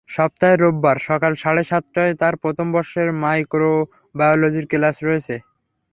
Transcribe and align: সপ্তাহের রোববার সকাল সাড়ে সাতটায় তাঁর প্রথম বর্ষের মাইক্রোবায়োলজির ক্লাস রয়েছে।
সপ্তাহের 0.09 0.61
রোববার 0.61 0.97
সকাল 1.09 1.33
সাড়ে 1.35 1.63
সাতটায় 1.63 2.13
তাঁর 2.21 2.35
প্রথম 2.43 2.67
বর্ষের 2.75 3.07
মাইক্রোবায়োলজির 3.23 4.65
ক্লাস 4.71 4.95
রয়েছে। 5.03 5.35